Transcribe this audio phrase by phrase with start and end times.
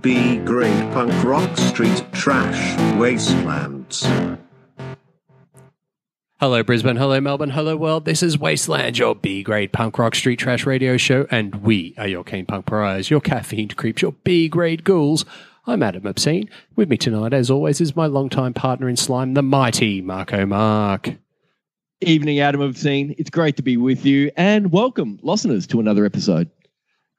[0.00, 4.06] B grade punk rock street trash wastelands.
[6.38, 6.96] Hello, Brisbane.
[6.96, 7.50] Hello, Melbourne.
[7.50, 8.04] Hello, world.
[8.04, 12.06] This is Wasteland, your B grade punk rock street trash radio show, and we are
[12.06, 15.24] your cane punk pariahs, your caffeine creeps, your B grade ghouls.
[15.66, 16.48] I'm Adam Obscene.
[16.76, 21.10] With me tonight, as always, is my longtime partner in slime, the mighty Marco Mark.
[22.02, 23.16] Evening, Adam Obscene.
[23.18, 26.50] It's great to be with you, and welcome, listeners, to another episode.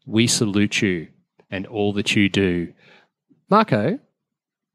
[0.05, 1.09] We salute you
[1.51, 2.73] and all that you do.
[3.49, 3.99] Marco,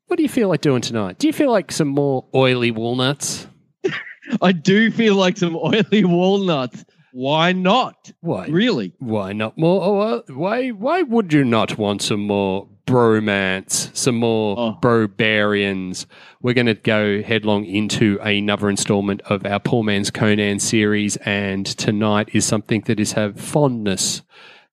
[0.06, 1.18] what do you feel like doing tonight?
[1.18, 3.46] Do you feel like some more oily walnuts?
[4.42, 6.84] I do feel like some oily walnuts.
[7.12, 8.10] Why not?
[8.20, 8.46] Why?
[8.46, 8.92] Really?
[8.98, 9.82] Why not more?
[9.84, 10.70] oh, Why?
[10.70, 13.94] Why would you not want some more bromance?
[13.96, 14.78] Some more Oh.
[14.82, 16.06] brobarians?
[16.42, 21.64] We're going to go headlong into another installment of our Poor Man's Conan series, and
[21.64, 24.22] tonight is something that is have fondness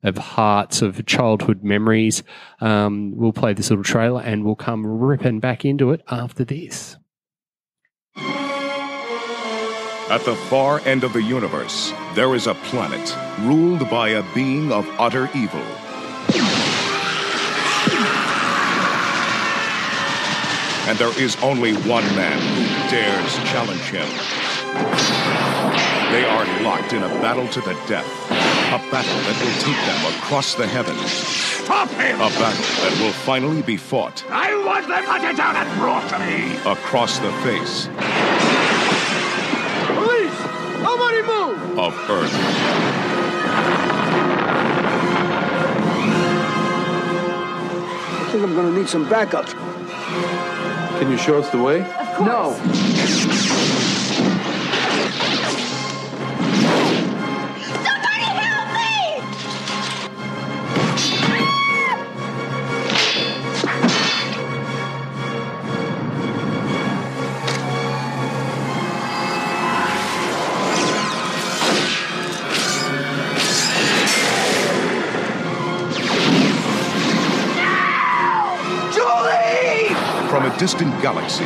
[0.03, 2.23] of hearts of childhood memories.
[2.59, 6.97] Um, we'll play this little trailer, and we'll come ripping back into it after this.
[10.11, 14.71] At the far end of the universe, there is a planet ruled by a being
[14.71, 15.61] of utter evil.
[20.89, 24.09] And there is only one man who dares challenge him.
[26.11, 28.40] They are locked in a battle to the death.
[28.71, 31.11] A battle that will take them across the heavens.
[31.11, 32.15] Stop him!
[32.15, 36.19] A battle that will finally be fought I want them hunted down and brought to
[36.19, 36.55] me!
[36.65, 37.87] across the face
[39.87, 40.39] Police!
[40.81, 41.79] Nobody move!
[41.79, 42.33] of Earth.
[48.13, 49.47] I think I'm gonna need some backup.
[50.99, 51.81] Can you show us the way?
[51.81, 52.27] Of course.
[52.27, 53.60] No.
[80.61, 81.43] Distant galaxy,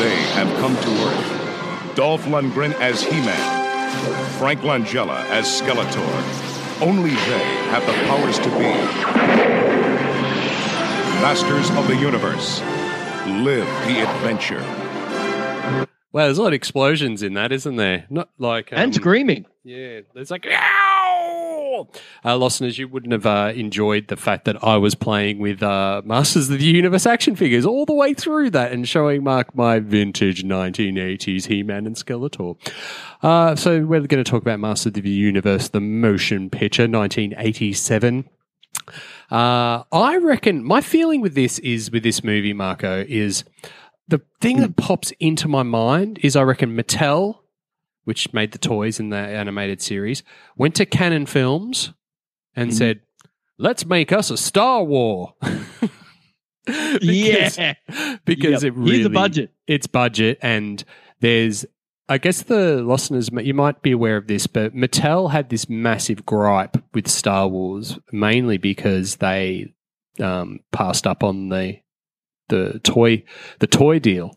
[0.00, 1.94] they have come to Earth.
[1.94, 6.82] Dolph Lundgren as He-Man, Frank Langella as Skeletor.
[6.82, 8.72] Only they have the powers to be
[11.22, 12.60] masters of the universe.
[13.44, 14.64] Live the adventure.
[16.10, 18.06] Well, there's a lot of explosions in that, isn't there?
[18.10, 19.46] Not like um, and screaming.
[19.62, 20.44] Yeah, there's like
[21.66, 21.88] ow.
[22.24, 26.02] Uh, listeners, you wouldn't have uh, enjoyed the fact that I was playing with uh,
[26.04, 29.78] Masters of the Universe action figures all the way through that and showing Mark my
[29.78, 32.56] vintage 1980s He-Man and Skeletor.
[33.22, 38.28] Uh, so we're going to talk about Masters of the Universe, the motion picture, 1987.
[39.30, 43.44] Uh, I reckon my feeling with this is with this movie, Marco, is
[44.08, 47.38] the thing that pops into my mind is I reckon Mattel,
[48.06, 50.22] which made the toys in the animated series,
[50.56, 51.92] went to Cannon Films
[52.54, 53.00] and said,
[53.58, 55.34] "Let's make us a Star War."
[56.64, 57.74] because, yeah.
[58.24, 58.72] because Yep.
[58.72, 59.50] it really Here's the budget.
[59.66, 60.82] It's budget, and
[61.20, 61.66] there's.
[62.08, 66.24] I guess the listeners, you might be aware of this, but Mattel had this massive
[66.24, 69.74] gripe with Star Wars, mainly because they
[70.20, 71.78] um, passed up on the
[72.48, 73.24] the toy
[73.58, 74.36] the toy deal.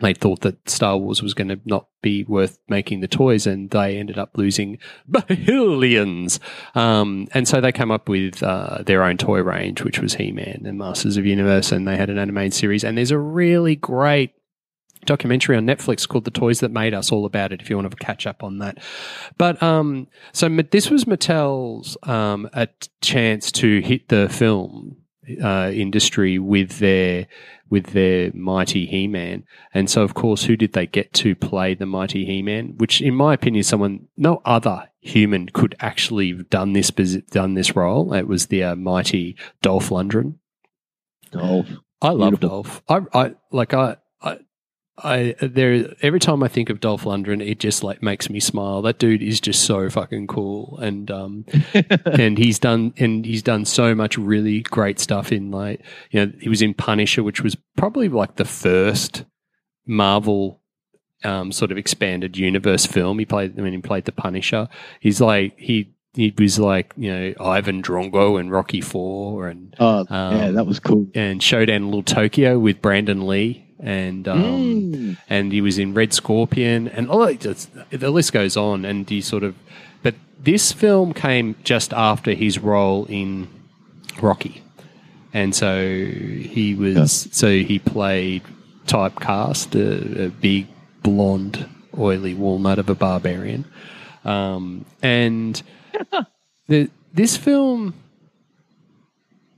[0.00, 3.70] They thought that Star Wars was going to not be worth making the toys, and
[3.70, 4.78] they ended up losing
[5.46, 6.40] billions.
[6.74, 10.32] Um, and so they came up with uh, their own toy range, which was He
[10.32, 12.82] Man and Masters of Universe, and they had an animated series.
[12.82, 14.32] And there's a really great
[15.04, 17.60] documentary on Netflix called "The Toys That Made Us," all about it.
[17.60, 18.78] If you want to catch up on that,
[19.36, 22.68] but um, so this was Mattel's um, a
[23.02, 24.96] chance to hit the film
[25.42, 27.26] uh, industry with their
[27.68, 31.86] with their mighty He-Man, and so of course, who did they get to play the
[31.86, 32.74] mighty He-Man?
[32.78, 37.76] Which, in my opinion, someone no other human could actually have done this done this
[37.76, 38.12] role.
[38.12, 40.34] It was the uh, mighty Dolph Lundgren.
[41.30, 41.68] Dolph.
[42.02, 42.62] I love Beautiful.
[42.62, 42.82] Dolph.
[42.88, 43.96] I, I like I,
[44.98, 45.94] I, I there.
[46.02, 48.82] Every time I think of Dolph Lundgren, it just like makes me smile.
[48.82, 51.44] That dude is just so fucking cool, and um,
[52.04, 56.32] and he's done and he's done so much really great stuff in like you know
[56.40, 59.24] he was in Punisher, which was probably like the first
[59.86, 60.60] Marvel
[61.24, 63.18] um, sort of expanded universe film.
[63.18, 64.68] He played when he played the Punisher.
[65.00, 70.04] He's like he he was like you know Ivan Drongo and Rocky Four and Oh,
[70.10, 71.06] yeah, Um, that was cool.
[71.14, 75.16] and Showdown in Little Tokyo with Brandon Lee and um, Mm.
[75.28, 79.08] and he was in Red Scorpion and all that, just- the list goes on and
[79.08, 79.54] he sort of
[80.02, 83.48] but this film came just after his role in
[84.20, 84.62] Rocky.
[85.32, 88.42] And so he was so he played
[88.86, 90.66] typecast a, a big
[91.02, 91.66] blonde
[91.98, 93.64] oily walnut of a barbarian.
[94.24, 95.62] Um, and
[96.68, 97.94] the, this film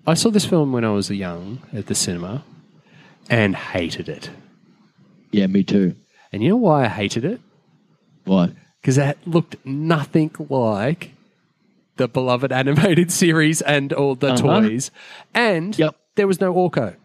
[0.07, 2.43] i saw this film when i was young at the cinema
[3.31, 4.31] and hated it
[5.31, 5.95] Yeah, me too.
[6.33, 7.41] and you know why i hated it
[8.25, 8.53] What?
[8.81, 11.13] because it looked nothing like
[11.97, 14.61] the beloved animated series and all the Uh-huh.
[14.63, 14.91] toys.
[15.35, 15.95] And Yep.
[16.17, 16.97] there was no Orko.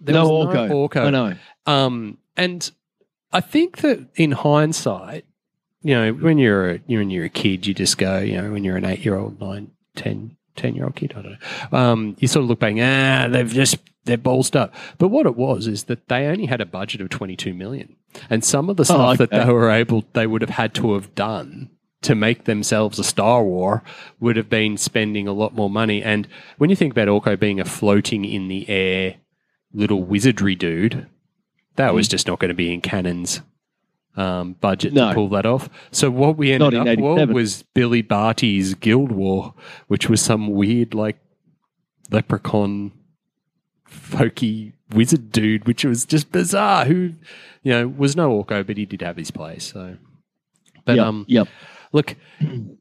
[0.00, 0.70] There no was Orko.
[0.88, 1.06] Orko.
[1.06, 1.34] I know.
[1.66, 2.70] Um, and
[3.32, 5.24] I think that in hindsight,
[5.82, 8.64] you know, when you're a, when you're a kid, you just go, you know, when
[8.64, 11.32] you're an eight year old, nine, ten, ten year old kid, I don't
[11.72, 11.78] know.
[11.78, 14.74] Um, you sort of look back, ah, they've just they're ballsed up.
[14.98, 17.96] But what it was is that they only had a budget of twenty two million,
[18.28, 19.44] and some of the stuff that okay.
[19.44, 21.70] they were able, they would have had to have done
[22.02, 23.82] to make themselves a Star War
[24.20, 26.02] would have been spending a lot more money.
[26.02, 26.26] And
[26.58, 29.16] when you think about Orko being a floating in the air
[29.72, 31.06] little wizardry dude,
[31.76, 33.40] that was just not going to be in Cannon's
[34.16, 35.08] um, budget No.
[35.08, 35.68] to pull that off.
[35.90, 39.54] So what we ended up with was Billy Barty's Gwildor,
[39.86, 41.18] which was some weird like
[42.10, 42.92] leprechaun
[43.92, 46.84] folky wizard dude, which was just bizarre.
[46.84, 47.14] Who,
[47.62, 49.72] you know, was no Orko, but he did have his place.
[49.72, 49.96] So,
[50.84, 51.06] but yep.
[51.06, 51.48] um, yep.
[51.92, 52.16] Look,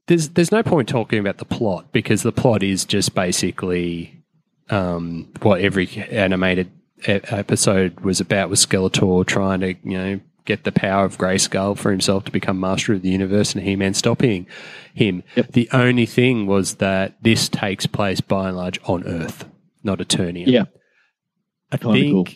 [0.08, 4.24] there's there's no point talking about the plot because the plot is just basically
[4.69, 6.72] um, what every animated
[7.06, 11.92] episode was about was Skeletor trying to you know get the power of Grayskull for
[11.92, 14.48] himself to become master of the universe and He-Man stopping
[14.94, 15.24] him.
[15.36, 15.52] Yep.
[15.52, 19.46] The only thing was that this takes place by and large on Earth,
[19.84, 20.48] not Eternia.
[20.48, 20.66] Yeah.
[21.72, 22.28] I think cool.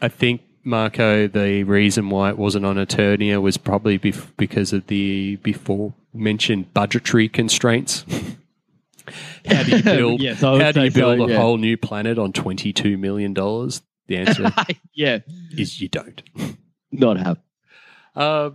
[0.00, 4.86] I think Marco, the reason why it wasn't on Eternia was probably bef- because of
[4.88, 8.04] the before mentioned budgetary constraints.
[9.46, 10.20] how do you build?
[10.20, 11.40] Yes, how do you say so, build a yeah.
[11.40, 13.82] whole new planet on twenty two million dollars?
[14.06, 14.52] The answer
[14.94, 15.18] yeah.
[15.52, 16.22] is you don't.
[16.90, 17.38] Not have.
[18.16, 18.50] Uh,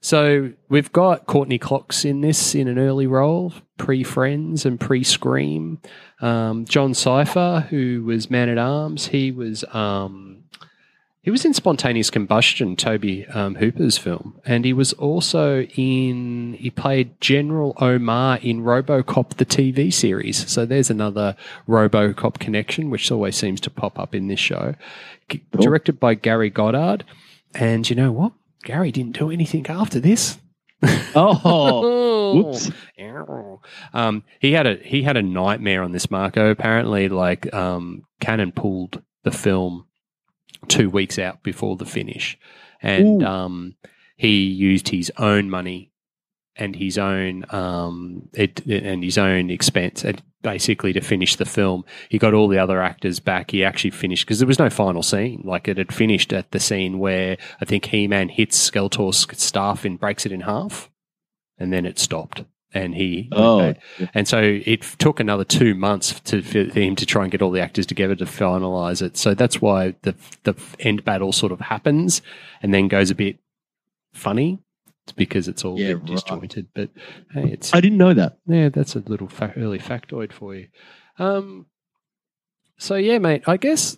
[0.00, 5.02] so we've got Courteney Cox in this in an early role, pre Friends and pre
[5.02, 5.80] Scream.
[6.20, 10.44] Um, Jon Cypher, who was Man at Arms, he was um,
[11.22, 16.68] he was in Spontaneous Combustion, Tobe um, Hooper's film, and he was also in he
[16.70, 20.46] played General Omar in RoboCop the TV series.
[20.50, 21.34] So there's another
[21.66, 24.74] RoboCop connection, which always seems to pop up in this show.
[25.30, 27.04] G- Directed by Gary Goddard,
[27.54, 28.32] and you know what?
[28.62, 30.38] Gary didn't do anything after this.
[31.14, 32.34] Oh.
[32.36, 32.70] Whoops.
[33.92, 36.50] Um, he had a he had a nightmare on this Marco.
[36.50, 39.86] Apparently, like um, Cannon pulled the film
[40.68, 42.38] two weeks out before the finish,
[42.80, 43.76] and um,
[44.16, 45.90] he used his own money
[46.56, 50.04] and his own um, it, and his own expense,
[50.42, 51.84] basically to finish the film.
[52.08, 53.50] He got all the other actors back.
[53.50, 55.42] He actually finished because there was no final scene.
[55.44, 59.84] Like it had finished at the scene where I think He Man hits Skeletor's staff
[59.84, 60.90] and breaks it in half,
[61.58, 62.44] and then it stopped.
[62.72, 63.74] And he Oh.
[64.14, 67.50] and so it took another two months to for him to try and get all
[67.50, 69.16] the actors together to finalize it.
[69.16, 70.14] So that's why the
[70.44, 72.22] the end battle sort of happens
[72.62, 73.38] and then goes a bit
[74.12, 74.60] funny.
[75.04, 76.04] It's because it's all Yeah, right.
[76.04, 76.68] disjointed.
[76.74, 76.90] But
[77.32, 78.38] hey, it's I didn't know that.
[78.46, 80.68] yeah, that's a little fa- early factoid for you.
[81.18, 81.66] Um,
[82.78, 83.42] so yeah, mate.
[83.46, 83.96] I guess.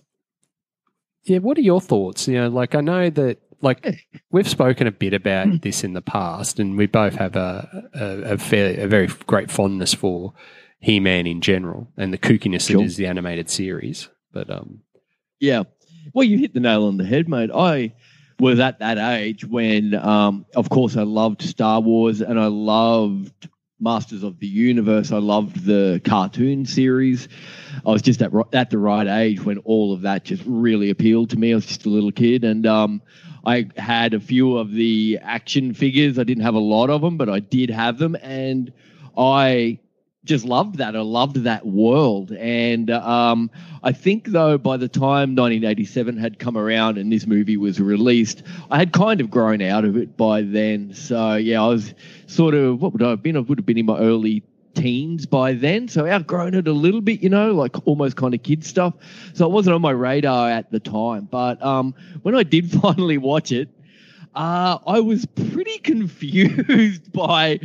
[1.24, 2.26] Yeah, what are your thoughts?
[2.26, 4.00] You know, like I know that, like
[4.32, 8.32] we've spoken a bit about this in the past, and we both have a a,
[8.34, 10.32] a, fair, a very great fondness for
[10.80, 12.78] He Man in general and the kookiness Sure.
[12.80, 14.08] that is the animated series.
[14.32, 14.80] But um,
[15.40, 15.64] Yeah.
[16.14, 17.50] Well, you hit the nail on the head, mate.
[17.54, 17.94] I
[18.38, 23.48] was at that age when, um, of course, I loved Star Wars and I loved
[23.80, 25.10] Masters of the Universe.
[25.10, 27.28] I loved the cartoon series.
[27.84, 31.30] I was just at, at the right age when all of that just really appealed
[31.30, 31.52] to me.
[31.52, 33.02] I was just a little kid and um,
[33.44, 36.18] I had a few of the action figures.
[36.18, 38.16] I didn't have a lot of them, but I did have them.
[38.22, 38.72] And
[39.16, 39.78] I
[40.24, 40.94] just loved that.
[40.94, 42.32] I loved that world.
[42.32, 43.50] And um,
[43.82, 48.42] I think, though, by the time 1987 had come around and this movie was released,
[48.70, 50.94] I had kind of grown out of it by then.
[50.94, 51.94] So, yeah, I was
[52.26, 53.36] sort of, what would I have been?
[53.36, 55.88] I would have been in my early teens by then.
[55.88, 58.94] So, outgrown it a little bit, you know, like almost kind of kid stuff.
[59.34, 61.26] So, it wasn't on my radar at the time.
[61.28, 63.68] But um, when I did finally watch it,
[64.36, 67.58] uh, I was pretty confused by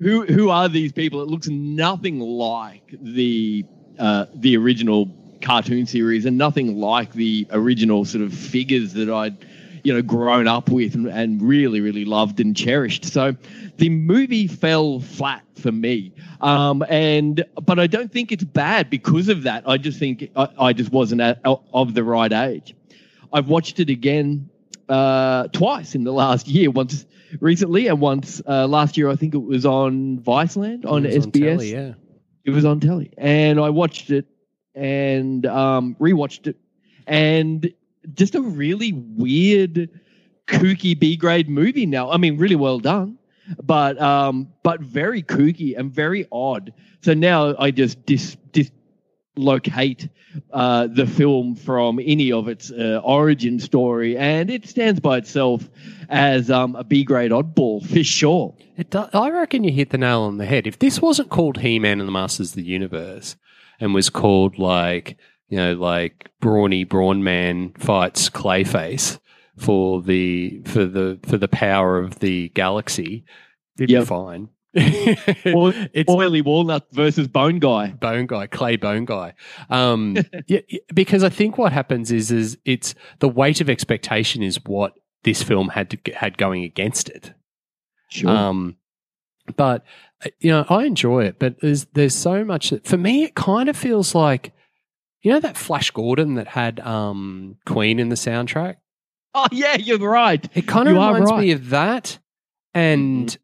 [0.00, 1.22] who who are these people.
[1.22, 3.64] It looks nothing like the
[3.98, 9.36] uh, the original cartoon series, and nothing like the original sort of figures that I'd
[9.84, 13.04] you know, grown up with and, and really, really loved and cherished.
[13.04, 13.34] So
[13.78, 16.12] the movie fell flat for me.
[16.40, 19.64] Um, and but I don't think it's bad because of that.
[19.66, 22.74] I just think I, I just wasn't at, of the right age.
[23.32, 24.49] I've watched it again
[24.90, 26.70] uh, twice in the last year.
[26.70, 27.06] Once
[27.40, 29.08] recently, and once uh, last year.
[29.08, 31.50] I think it was on Viceland on It was on SBS.
[31.56, 31.92] telly, yeah.
[32.44, 34.26] It was on telly, and I watched it
[34.74, 36.56] and um, rewatched it,
[37.06, 37.72] and
[38.14, 39.90] just a really weird,
[40.46, 41.86] kooky B grade movie.
[41.86, 43.18] Now, I mean, really well done,
[43.62, 46.72] but um, but very kooky and very odd.
[47.02, 48.70] So now I just dis, dis
[49.36, 50.08] dislocate
[50.52, 55.68] uh, the film from any of its uh, origin story, and it stands by itself
[56.08, 58.54] as um, a B grade oddball for sure.
[58.76, 60.66] It do, I reckon you hit the nail on the head.
[60.66, 63.36] If this wasn't called He Man and the Masters of the Universe
[63.78, 65.16] and was called like,
[65.48, 69.18] you know, like Brawny Brawn Man fights Clayface
[69.56, 73.24] for the for the for the power of the galaxy,
[73.76, 74.48] it'd be fine.
[74.74, 77.88] It's Oily Walnut versus Bone Guy.
[77.88, 79.34] bone guy, clay bone guy.
[79.68, 80.60] Um, yeah,
[80.94, 85.42] because I think what happens is is it's the weight of expectation is what this
[85.42, 87.32] film had to had going against it.
[88.10, 88.30] Sure.
[88.30, 88.76] Um,
[89.56, 89.84] but
[90.38, 93.68] you know, I enjoy it, but there's there's so much that for me it kind
[93.68, 94.52] of feels like
[95.22, 98.76] you know that Flash Gordon that had um Queen in the soundtrack.
[99.34, 100.48] oh yeah, you're right.
[100.54, 101.40] It kind of You reminds right.
[101.40, 102.18] me of that
[102.72, 103.36] and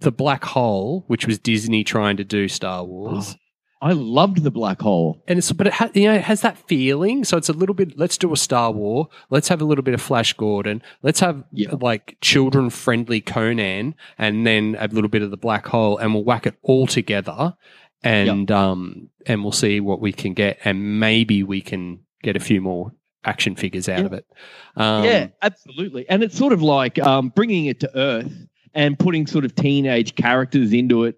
[0.00, 3.36] the Black Hole, which was Disney trying to do Star Wars.
[3.82, 5.22] I loved the black hole.
[5.28, 7.74] and it's but it ha- you know it has that feeling so it's a little
[7.74, 11.20] bit let's do a star war let's have a little bit of flash gordon let's
[11.20, 11.72] have Yeah.
[11.78, 16.24] like children friendly conan and then a little bit of the black hole and we'll
[16.24, 17.56] whack it all together
[18.02, 22.40] and um and we'll see what we can get and maybe we can get a
[22.40, 24.06] few more action figures out Yeah.
[24.06, 24.26] of it
[24.76, 26.08] um, yeah, absolutely.
[26.08, 28.32] And it's sort of like um, bringing it to Earth
[28.74, 31.16] and putting sort of teenage characters into it.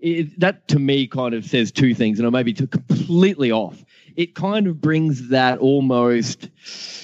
[0.00, 0.38] it.
[0.40, 3.84] That to me kind of says two things, and I may be completely off.
[4.16, 6.48] It kind of brings that almost.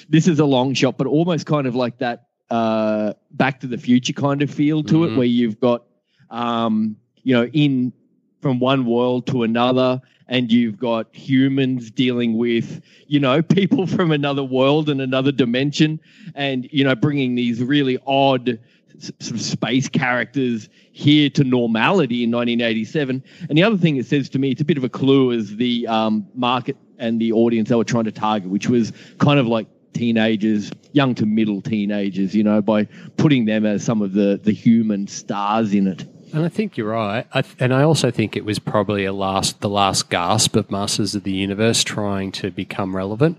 [0.09, 3.79] This is a long shot, but almost kind of like that uh, Back to the
[3.79, 5.13] Future kind of feel to Mhm.
[5.13, 5.85] it, where you've got,
[6.31, 7.93] um, you know, in
[8.41, 14.11] from one world to another, and you've got humans dealing with, you know, people from
[14.13, 15.99] another world and another dimension,
[16.35, 18.59] and you know, bringing these really odd
[18.99, 23.23] sort of space characters here to normality in 1987.
[23.49, 25.57] And the other thing it says to me, it's a bit of a clue, is
[25.57, 29.47] the um, market and the audience they were trying to target, which was kind of
[29.47, 32.85] like teenagers, young to middle teenagers, you know, by
[33.17, 36.05] putting them as some of the the human stars in it.
[36.33, 37.27] And I think you're right.
[37.33, 40.71] I th- and I also think it was probably a last, the last gasp of
[40.71, 43.39] Masters of the Universe trying to become relevant.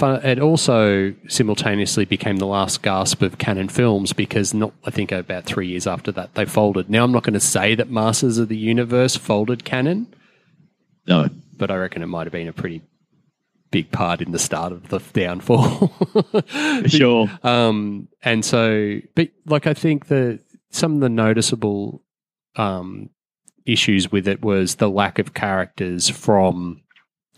[0.00, 5.44] It also simultaneously became the last gasp of Cannon films because not, I think about
[5.44, 6.88] three years after that they folded.
[6.90, 10.06] Now I'm not going to say that Masters of the Universe folded Cannon,
[11.06, 11.28] No.
[11.56, 12.82] but I reckon it might have been a pretty
[13.72, 15.92] big part in the start of the downfall.
[16.86, 17.28] Sure.
[17.42, 20.38] Um, and so, but like, I think the
[20.70, 22.02] some of the noticeable
[22.56, 23.10] um,
[23.64, 26.82] issues with it was the lack of characters from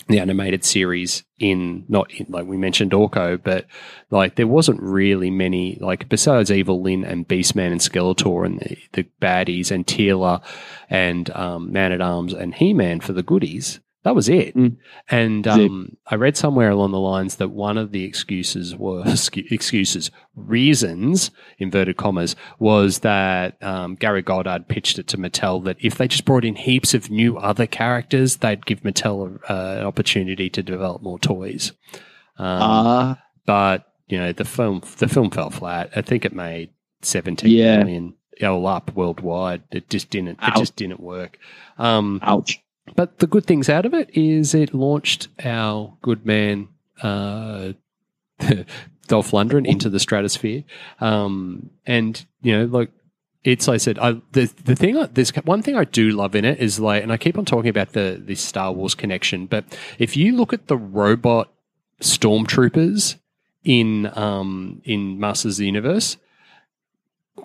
[0.09, 3.67] the animated series in not in, like we mentioned Orko, but
[4.11, 8.79] like there wasn't really many like besides Evil Lyn and Beastman and Skeletor and the,
[8.93, 10.43] the baddies and Teela
[10.89, 13.81] and um, Man at Arms and He Man for the goodies.
[14.05, 14.55] That was it.
[14.57, 14.77] Mm.
[15.11, 19.03] And um, I read somewhere along the lines that one of the excuses were
[19.51, 25.97] excuses, reasons, inverted commas, was that um, Gary Goddard pitched it to Mattel that if
[25.99, 30.49] they just brought in heaps of new other characters, they'd give Mattel uh, an opportunity
[30.51, 31.73] to develop more toys.
[32.39, 35.91] Um, Ah, but you know, the film the film fell flat.
[35.97, 36.71] I think it made
[37.03, 37.79] seventeen Yeah.
[37.79, 39.65] million all up worldwide.
[39.73, 40.39] It just didn't.
[40.41, 41.37] It just didn't work.
[41.79, 42.61] Um, ouch.
[42.97, 46.69] But the good things out of it is it launched our good man
[47.03, 47.73] uh,
[49.07, 50.65] Dolph Lundgren into the stratosphere,
[51.01, 52.91] um, and you know, like
[53.45, 56.45] it's like I said, I, the the thing, there's one thing I do love in
[56.45, 59.65] it is like, and I keep on talking about the this Star Wars connection, but
[59.99, 61.53] if you look at the robot
[62.01, 63.17] stormtroopers
[63.65, 66.17] in um, in Masters of the Universe.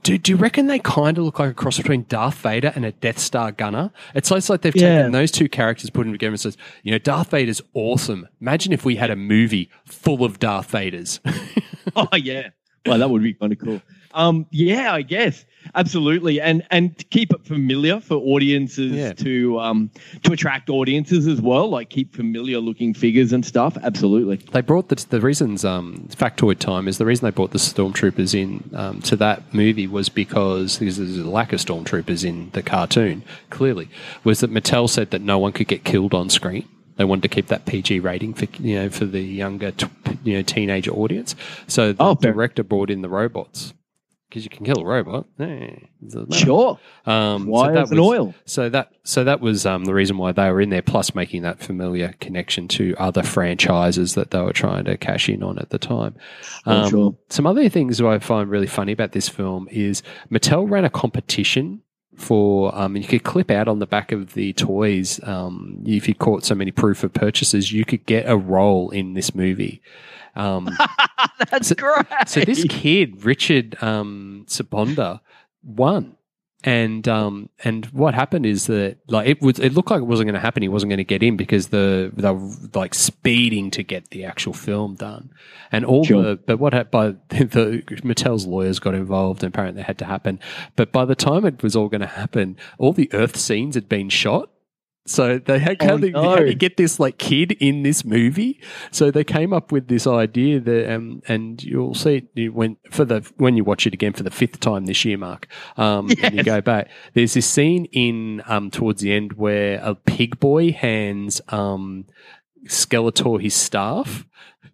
[0.02, 2.84] Do, do you reckon they kind of look like a cross between Darth Vader and
[2.86, 3.92] a Death Star gunner?
[4.16, 4.98] It's like, it's like they've Yeah.
[4.98, 8.28] taken those two characters, put them together, and says, you know, Darth Vader's awesome.
[8.42, 11.20] Imagine if we had a movie full of Darth Vaders.
[11.96, 12.50] Oh yeah.
[12.86, 13.82] Well, that would be kind of cool.
[14.14, 19.14] Um, yeah, I guess absolutely, and and to keep it familiar for audiences Yeah.
[19.14, 19.90] to um
[20.24, 23.78] to attract audiences as well, like keep familiar looking figures and stuff.
[23.82, 24.38] Absolutely.
[24.52, 25.66] They brought the the reasons.
[25.66, 29.88] Um, factoid time is the reason they brought the stormtroopers in um, to that movie
[29.88, 33.24] was because there's a lack of stormtroopers in the cartoon.
[33.50, 33.90] Clearly,
[34.24, 36.68] was that Mattel said that no one could get killed on screen.
[36.96, 39.88] They wanted to keep that PG rating for you know for the younger t-
[40.24, 41.36] you know teenager audience.
[41.68, 43.74] So the Oh, director brought in the robots
[44.34, 45.28] because you can kill a robot.
[45.40, 45.76] Eh.
[46.32, 46.80] Sure.
[47.06, 48.36] Um, Why that is an was- oil?
[48.46, 50.82] So that so that was um, the reason why they were in there.
[50.82, 55.44] Plus, making that familiar connection to other franchises that they were trying to cash in
[55.44, 56.16] on at the time.
[56.66, 57.16] Um, sure.
[57.30, 61.84] Some other things I find really funny about this film is Mattel ran a competition
[62.16, 66.16] for um, you could clip out on the back of the toys um, if you
[66.16, 69.82] caught so many proof of purchases you could get a role in this movie
[70.36, 70.70] um,
[71.52, 72.06] That's So- great.
[72.28, 75.20] so this kid, Richard um, Sabonda,
[75.64, 76.16] won.
[76.66, 80.28] And um, and what happened is that like it was it looked like it wasn't
[80.28, 80.64] going to happen.
[80.64, 84.24] He wasn't going to get in because the they were like speeding to get the
[84.24, 85.30] actual film done,
[85.74, 86.24] and all Sure.
[86.24, 90.06] the but what hap- by the Mattel's lawyers got involved and apparently it had to
[90.06, 90.40] happen.
[90.78, 93.90] But by the time it was all going to happen, all the Earth scenes had
[93.90, 94.50] been shot.
[95.06, 96.38] So they had, Oh, they, no.
[96.38, 98.62] do you get this like kid in this movie?
[98.92, 103.04] So they came up with this idea that, um, and you'll see it when for
[103.04, 105.48] the when you watch it again for the fifth time this year, Mark.
[105.76, 106.90] Um, and you go back.
[107.14, 112.06] There's this scene in um towards the end where a pig boy hands um
[112.68, 114.26] Skeletor his staff.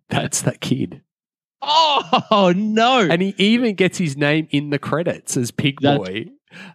[0.10, 1.02] That's that kid,
[1.62, 3.00] Oh no.
[3.02, 6.28] and he even gets his name in the credits as Pig Boy.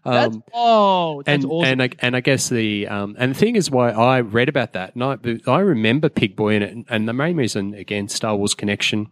[0.04, 1.69] That's, Um, oh, that's and awesome.
[1.71, 4.73] and I, and I guess the um, and the thing is why I read about
[4.75, 5.16] that and I,
[5.50, 9.09] I remember Pig Boy in it and the main reason again Star Wars connection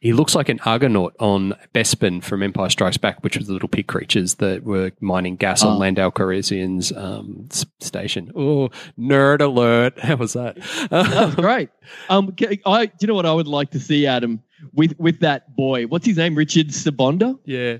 [0.00, 3.68] he looks like an Ugnaught on Bespin from Empire Strikes Back, which was the little
[3.68, 5.78] pig creatures that were mining gas on Oh.
[5.78, 7.48] Lando Calrissian's um,
[7.78, 8.32] station.
[8.34, 9.96] Oh, nerd alert!
[10.00, 10.56] How was that?
[10.90, 11.68] That's great.
[12.08, 12.34] Um,
[12.66, 15.84] I, do you know what I would like to see, Adam, with with that boy?
[15.86, 16.34] What's his name?
[16.34, 17.38] Richard Sabonda.
[17.44, 17.78] yeah,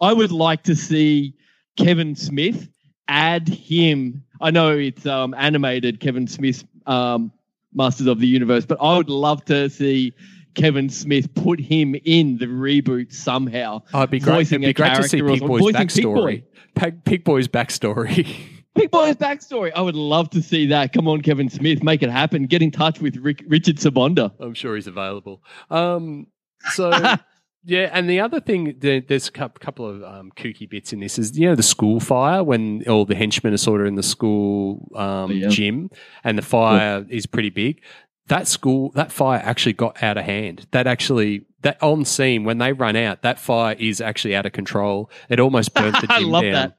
[0.00, 1.34] I would like to see
[1.76, 2.68] Kevin Smith
[3.08, 4.24] add him.
[4.40, 7.32] I know it's um, animated Kevin Smith, um,
[7.74, 10.12] Masters of the Universe, but I would love to see
[10.54, 13.82] Kevin Smith put him in the reboot somehow.
[13.94, 14.46] oh, it'd be great.
[14.52, 15.40] It'd be great to see Pig.
[15.40, 16.12] Boy's Voicing Pig Boy.
[16.12, 16.42] backstory.
[16.74, 18.36] Pig, Pig Boy's backstory.
[18.74, 19.70] Big Boy's backstory.
[19.74, 20.92] I would love to see that.
[20.92, 22.46] Come on, Kevin Smith, make it happen.
[22.46, 24.32] Get in touch with Rick, Richard Sabonda.
[24.40, 25.42] I'm sure he's available.
[25.70, 26.26] Um,
[26.70, 26.90] so
[27.64, 31.18] yeah, and the other thing, there's a couple of um, kooky bits in this.
[31.18, 34.02] Is you know the school fire when all the henchmen are sort of in the
[34.02, 35.48] school um, Oh, yeah.
[35.48, 35.90] gym,
[36.24, 37.80] and the fire is pretty big.
[38.28, 40.66] That school, that fire actually got out of hand.
[40.70, 44.52] That actually, that on scene when they run out, that fire is actually out of
[44.52, 45.10] control.
[45.28, 46.52] It almost burnt the I gym love down.
[46.52, 46.78] that.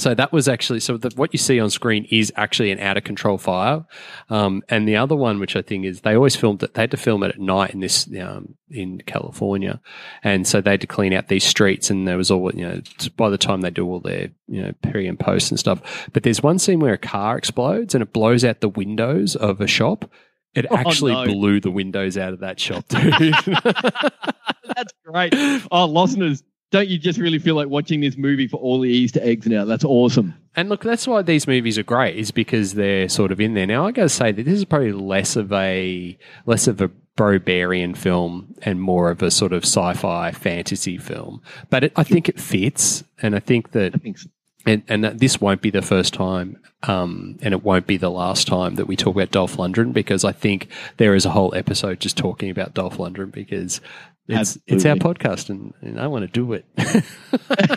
[0.00, 2.96] So that was actually so that what you see on screen is actually an out
[2.96, 3.84] of control fire.
[4.30, 6.74] Um, and the other one, which I think is they always filmed it.
[6.74, 9.80] They had to film it at night in this um, in California,
[10.24, 11.90] and so they had to clean out these streets.
[11.90, 12.80] And there was all you know
[13.16, 16.08] by the time they do all their you know pre and post and stuff.
[16.12, 19.60] But there's one scene where a car explodes and it blows out the windows of
[19.60, 20.10] a shop.
[20.54, 21.26] It Oh, actually no.
[21.26, 23.34] blew the windows out of that shop, dude.
[23.44, 25.34] That's great.
[25.70, 29.20] Oh, listeners, don't you just really feel like watching this movie for all the Easter
[29.22, 29.64] eggs now?
[29.64, 30.34] That's awesome.
[30.56, 33.66] And look, that's why these movies are great, is because they're sort of in there.
[33.66, 36.90] Now, I got to say that this is probably less of a less of a
[37.16, 41.42] barbarian film and more of a sort of sci-fi fantasy film.
[41.68, 44.28] But it, I think it fits, and I think that I think so.
[44.70, 48.10] And, and that this won't be the first time, um, and it won't be the
[48.10, 51.54] last time that we talk about Dolph Lundgren because I think there is a whole
[51.54, 53.80] episode just talking about Dolph Lundgren because
[54.28, 56.64] it's it's our podcast and, and I want to do it.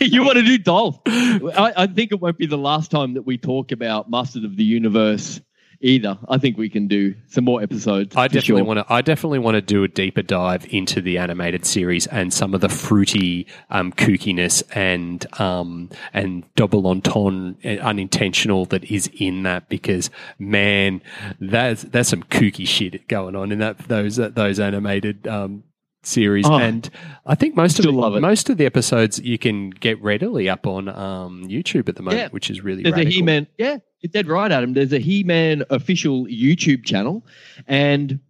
[0.00, 1.00] you want to do Dolph?
[1.06, 4.56] I, I think it won't be the last time that we talk about Masters of
[4.56, 5.40] the Universe
[5.84, 6.18] either.
[6.28, 8.16] I think we can do some more episodes.
[8.16, 8.64] I definitely sure.
[8.64, 8.92] want to.
[8.92, 12.60] I definitely want to do a deeper dive into the animated series and some of
[12.60, 20.10] the fruity um, kookiness and um, and double entendre unintentional that is in that because
[20.38, 21.02] man,
[21.38, 25.28] that's that's some kooky shit going on in that those those animated.
[25.28, 25.64] Um,
[26.06, 26.88] series Oh, and
[27.26, 30.88] I think most of the, most of the episodes you can get readily up on
[30.88, 32.28] um, YouTube at the moment, Yeah.
[32.28, 33.10] which is really There's radical.
[33.12, 33.46] a He-Man.
[33.58, 34.74] Yeah, you're dead right, Adam.
[34.74, 37.26] There's a He-Man official YouTube channel,
[37.66, 38.20] and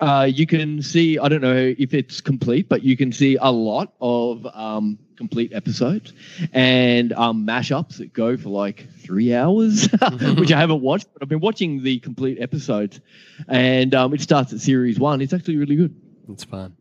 [0.00, 1.18] uh, you can see.
[1.18, 5.52] I don't know if it's complete, but you can see a lot of um, complete
[5.52, 6.14] episodes
[6.54, 9.88] and um, mashups that go for like three hours,
[10.38, 13.00] which I haven't watched, but I've been watching the complete episodes,
[13.48, 15.20] and um, it starts at series one.
[15.20, 15.94] It's actually really good.
[16.30, 16.76] It's fun.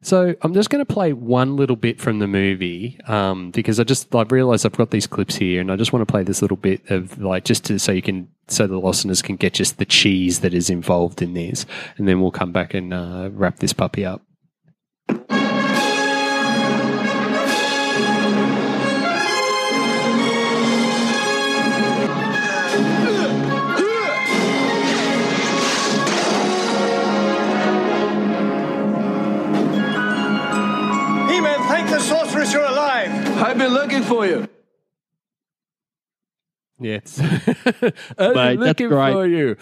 [0.00, 3.84] So I'm just going to play one little bit from the movie um, because I
[3.84, 6.40] just I realised I've got these clips here, and I just want to play this
[6.40, 9.78] little bit of like just to so you can so the listeners can get just
[9.78, 13.58] the cheese that is involved in this, and then we'll come back and uh, wrap
[13.58, 14.22] this puppy up.
[34.02, 34.48] I've been looking for you.
[36.80, 37.18] Yes.
[38.18, 39.12] I'm Mate, that's looking great.
[39.12, 39.56] for you.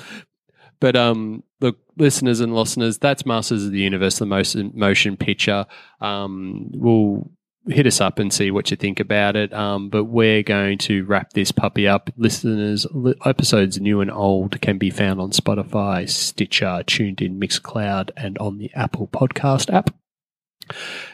[0.80, 5.64] But um, look, listeners and listeners, that's Masters of the Universe, the motion motion picture.
[6.00, 7.30] Um, we'll
[7.68, 9.52] hit us up and see what you think about it.
[9.52, 12.10] Um, but we're going to wrap this puppy up.
[12.16, 18.36] Listeners, li- episodes new and old can be found on Spotify, Stitcher, TuneIn, Mixcloud, and
[18.38, 19.90] on the Apple Podcast app.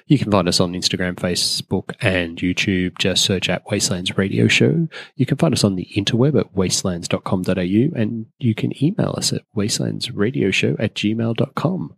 [0.06, 2.98] You can find us on Instagram, Facebook, and YouTube.
[2.98, 4.88] Just search at Wastelands Radio Show.
[5.16, 9.42] You can find us on the interweb at wastelands.com.au and you can email us at
[9.56, 11.96] wastelandsradioshow at gmail.com.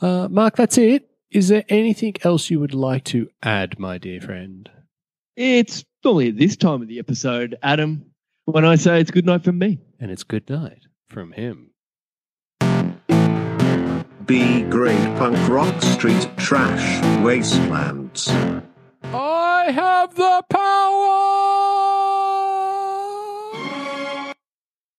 [0.00, 1.08] Uh, Mark, that's it.
[1.30, 4.68] Is there anything else you would like to add, my dear friend?
[5.36, 8.06] It's normally at this time of the episode, Adam,
[8.46, 9.78] when I say it's good night from me.
[10.00, 11.69] And it's good night from him.
[14.30, 18.28] B grade punk rock street trash wastelands.
[19.12, 21.29] I have the power!